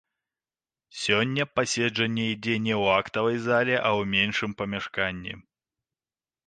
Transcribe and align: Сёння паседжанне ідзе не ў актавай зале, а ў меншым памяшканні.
Сёння 1.01 1.43
паседжанне 1.57 2.25
ідзе 2.33 2.55
не 2.67 2.73
ў 2.81 2.85
актавай 3.03 3.37
зале, 3.47 3.75
а 3.87 3.93
ў 4.01 4.13
меншым 4.17 4.51
памяшканні. 4.63 5.33